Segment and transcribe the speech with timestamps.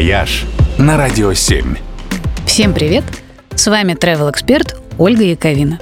[0.00, 0.46] «Вояж»
[0.78, 1.76] на Радио 7.
[2.46, 3.04] Всем привет!
[3.54, 5.78] С вами travel-эксперт Ольга Яковина.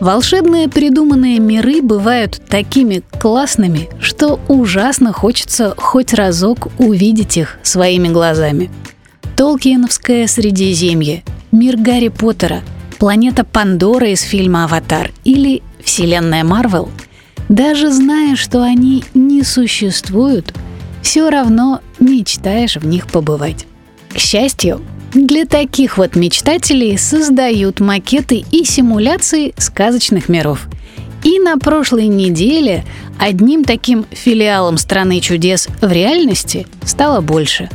[0.00, 8.70] Волшебные придуманные миры бывают такими классными, что ужасно хочется хоть разок увидеть их своими глазами.
[9.36, 12.62] Толкиеновское Средиземье, мир Гарри Поттера,
[12.98, 16.88] планета Пандора из фильма «Аватар» или вселенная Марвел.
[17.50, 20.54] Даже зная, что они не существуют,
[21.02, 23.66] все равно мечтаешь в них побывать.
[24.14, 24.80] К счастью,
[25.12, 30.68] для таких вот мечтателей создают макеты и симуляции сказочных миров.
[31.22, 32.84] И на прошлой неделе
[33.18, 37.68] одним таким филиалом страны чудес в реальности стало больше.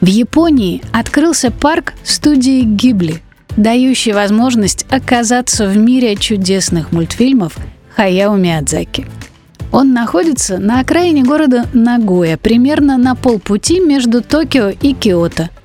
[0.00, 3.22] В Японии открылся парк студии Гибли,
[3.56, 7.56] дающий возможность оказаться в мире чудесных мультфильмов
[7.96, 9.06] Хаяо Миядзаки.
[9.74, 15.50] Он находится на окраине города Нагоя, примерно на полпути между Токио и Киото–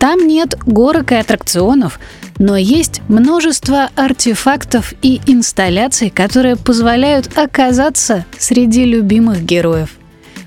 [0.00, 2.00] там нет горок и аттракционов,
[2.38, 9.90] но есть множество артефактов и инсталляций, которые позволяют оказаться среди любимых героев.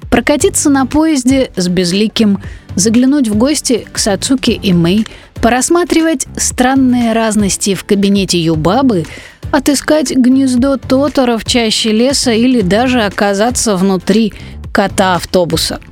[0.10, 2.42] Прокатиться на поезде с безликим,
[2.74, 5.06] заглянуть в гости к Сацуки и Мэй,
[5.36, 9.06] порассматривать странные разности в кабинете Юбабы,
[9.54, 14.34] отыскать гнездо Тотора в чаще леса или даже оказаться внутри
[14.74, 15.80] кота-автобуса–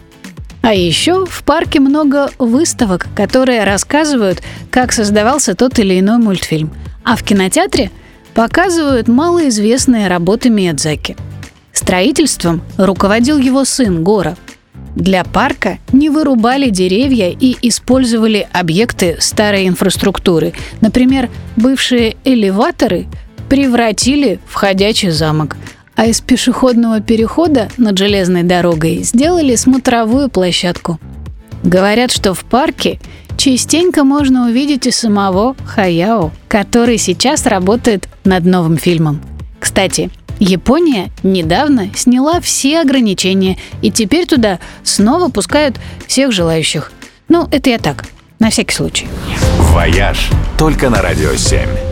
[0.62, 6.72] а еще в парке много выставок, которые рассказывают, как создавался тот или иной мультфильм.
[7.04, 7.90] А в кинотеатре
[8.36, 11.18] показывают малоизвестные работы Миядзаки.
[11.74, 14.36] Строительством руководил его сын Гора.
[14.96, 20.54] Для парка не вырубали деревья и использовали объекты старой инфраструктуры.
[20.82, 23.08] Например, бывшие элеваторы
[23.52, 25.58] превратили в ходячий замок–
[25.98, 31.00] а из пешеходного перехода над железной дорогой сделали смотровую площадку.
[31.64, 33.00] Говорят, что в парке
[33.38, 39.22] частенько можно увидеть и самого Хаяо, который сейчас работает над новым фильмом.
[39.60, 40.10] Кстати,
[40.40, 45.76] Япония недавно сняла все ограничения, и теперь туда снова пускают
[46.08, 46.92] всех желающих.
[47.28, 48.06] Ну, это я так,
[48.40, 49.08] на всякий случай.
[49.74, 51.91] «Вояж» только на «Радио 7».